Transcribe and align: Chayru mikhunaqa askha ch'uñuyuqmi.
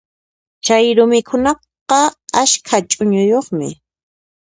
Chayru 0.65 1.03
mikhunaqa 1.11 1.99
askha 2.41 2.77
ch'uñuyuqmi. 2.89 3.69